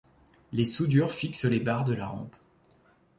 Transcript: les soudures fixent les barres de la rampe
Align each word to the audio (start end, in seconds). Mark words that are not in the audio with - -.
les 0.51 0.65
soudures 0.65 1.11
fixent 1.11 1.45
les 1.45 1.59
barres 1.59 1.85
de 1.85 1.93
la 1.93 2.07
rampe 2.07 2.35